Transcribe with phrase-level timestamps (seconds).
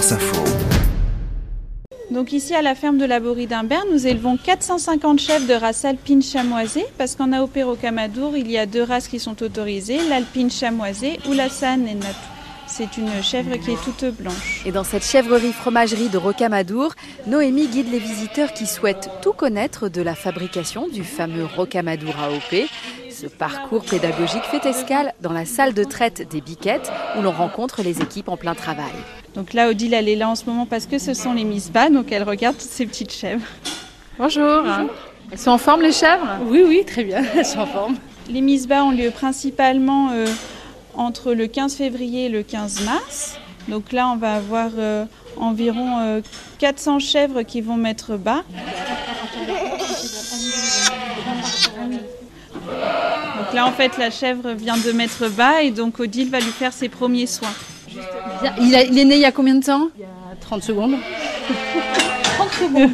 [0.00, 0.42] Info.
[2.10, 5.84] Donc ici à la ferme de la Borie d'Imbert, nous élevons 450 chèvres de race
[5.84, 10.50] alpine chamoisée parce qu'en AOP Rocamadour, il y a deux races qui sont autorisées, l'alpine
[10.50, 12.16] chamoisée ou la San et Natou.
[12.66, 14.62] C'est une chèvre qui est toute blanche.
[14.64, 16.94] Et dans cette chèvrerie fromagerie de Rocamadour,
[17.26, 22.68] Noémie guide les visiteurs qui souhaitent tout connaître de la fabrication du fameux Rocamadour AOP.
[23.20, 27.82] Ce parcours pédagogique fait escale dans la salle de traite des biquettes où l'on rencontre
[27.82, 28.92] les équipes en plein travail.
[29.34, 31.70] Donc là, Odile, elle est là en ce moment parce que ce sont les Miss
[31.70, 33.44] Bas, donc elle regarde toutes ces petites chèvres.
[34.18, 34.62] Bonjour.
[35.30, 36.26] Elles sont en forme les chèvres?
[36.46, 37.96] Oui, oui, très bien, elles sont en forme.
[38.30, 40.24] Les Miss Bas ont lieu principalement euh,
[40.94, 43.38] entre le 15 février et le 15 mars.
[43.68, 45.04] Donc là, on va avoir euh,
[45.36, 46.22] environ euh,
[46.58, 48.44] 400 chèvres qui vont mettre bas.
[53.50, 56.52] Donc là, en fait, la chèvre vient de mettre bas et donc Odile va lui
[56.52, 57.48] faire ses premiers soins.
[58.60, 59.88] Il, a- il est né il y a combien de temps?
[59.96, 60.94] Il y a 30 secondes.
[62.22, 62.90] 30 secondes.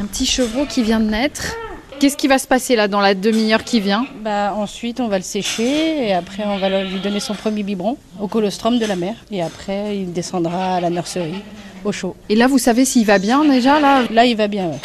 [0.00, 1.54] Un petit chevreau qui vient de naître.
[2.00, 4.06] Qu'est-ce qui va se passer là dans la demi-heure qui vient?
[4.22, 7.98] Bah, ensuite, on va le sécher et après, on va lui donner son premier biberon
[8.18, 9.16] au colostrum de la mère.
[9.30, 11.42] Et après, il descendra à la nurserie
[11.84, 12.16] au chaud.
[12.30, 14.02] Et là, vous savez s'il va bien déjà là?
[14.10, 14.78] Là, il va bien, ouais.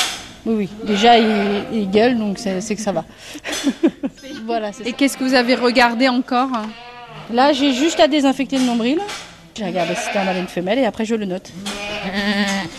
[0.46, 0.70] Oui, oui.
[0.86, 1.28] Déjà, il,
[1.74, 3.04] il gueule, donc c'est que ça va.
[4.46, 6.50] voilà, c'est Et qu'est-ce que vous avez regardé encore
[7.32, 9.00] Là, j'ai juste à désinfecter le nombril.
[9.56, 11.52] J'ai regardé si c'était un mâle ou une femelle et après, je le note.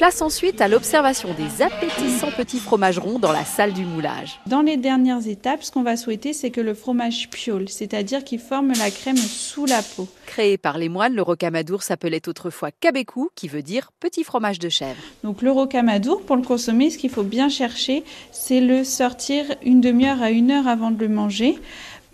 [0.00, 4.40] Place ensuite à l'observation des appétissants petits fromages ronds dans la salle du moulage.
[4.46, 8.38] Dans les dernières étapes, ce qu'on va souhaiter, c'est que le fromage piole, c'est-à-dire qu'il
[8.38, 10.08] forme la crème sous la peau.
[10.24, 14.70] Créé par les moines, le rocamadour s'appelait autrefois cabécou, qui veut dire petit fromage de
[14.70, 15.02] chèvre.
[15.22, 19.82] Donc le rocamadour, pour le consommer, ce qu'il faut bien chercher, c'est le sortir une
[19.82, 21.58] demi-heure à une heure avant de le manger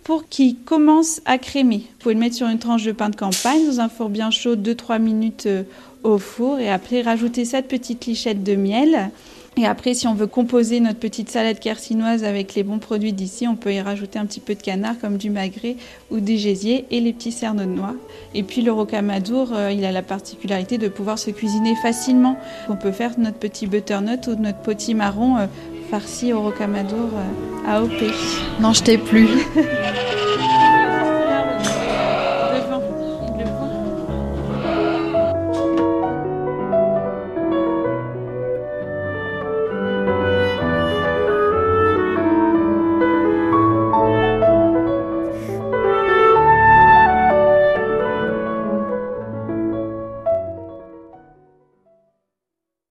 [0.06, 1.78] pour qu'il commence à crémer.
[1.78, 4.30] Vous pouvez le mettre sur une tranche de pain de campagne dans un four bien
[4.30, 5.64] chaud, 2-3 minutes euh,
[6.04, 9.10] au four et après rajouter cette petite lichette de miel.
[9.56, 13.48] Et après, si on veut composer notre petite salade carcinoise avec les bons produits d'ici,
[13.48, 15.74] on peut y rajouter un petit peu de canard comme du magret
[16.12, 17.94] ou des gésiers et les petits cerneaux de noix.
[18.32, 22.36] Et puis le rocamadour, euh, il a la particularité de pouvoir se cuisiner facilement.
[22.68, 25.46] On peut faire notre petit butternut ou notre potimarron euh,
[25.90, 28.12] farci au rocamadour euh, AOP.
[28.60, 29.28] Non, je t'ai plus.